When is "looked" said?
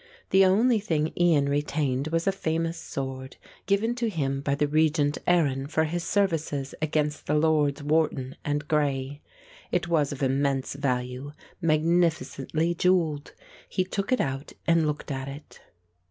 14.87-15.11